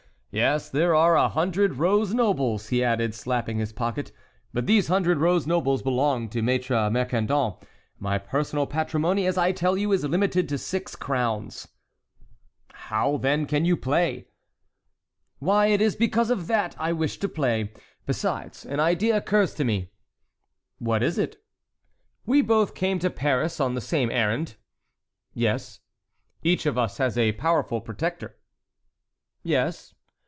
Yes, 0.33 0.69
there 0.69 0.95
are 0.95 1.09
here 1.17 1.25
a 1.25 1.27
hundred 1.27 1.73
rose 1.75 2.13
nobles," 2.13 2.69
he 2.69 2.81
added, 2.81 3.13
slapping 3.13 3.57
his 3.59 3.73
pocket, 3.73 4.13
"but 4.53 4.65
these 4.65 4.87
hundred 4.87 5.17
rose 5.17 5.45
nobles 5.45 5.81
belong 5.81 6.29
to 6.29 6.41
Maître 6.41 6.89
Mercandon. 6.89 7.55
My 7.99 8.17
personal 8.17 8.65
patrimony, 8.65 9.25
as 9.27 9.37
I 9.37 9.51
tell 9.51 9.77
you, 9.77 9.91
is 9.91 10.05
limited 10.05 10.47
to 10.47 10.57
six 10.57 10.95
crowns." 10.95 11.67
"How, 12.71 13.17
then, 13.17 13.45
can 13.45 13.65
you 13.65 13.75
play?" 13.75 14.29
"Why, 15.39 15.65
it 15.67 15.81
is 15.81 15.97
because 15.97 16.29
of 16.31 16.47
that 16.47 16.77
I 16.79 16.93
wished 16.93 17.19
to 17.19 17.27
play. 17.27 17.73
Besides, 18.05 18.65
an 18.65 18.79
idea 18.79 19.17
occurs 19.17 19.53
to 19.55 19.65
me." 19.65 19.91
"What 20.79 21.03
is 21.03 21.17
it?" 21.17 21.43
"We 22.25 22.41
both 22.41 22.73
came 22.73 22.99
to 22.99 23.09
Paris 23.09 23.59
on 23.59 23.73
the 23.75 23.81
same 23.81 24.09
errand." 24.09 24.55
"Yes." 25.33 25.81
"Each 26.41 26.65
of 26.65 26.77
us 26.77 26.99
has 26.99 27.17
a 27.17 27.33
powerful 27.33 27.81
protector." 27.81 28.37
"Yes." 29.43 29.93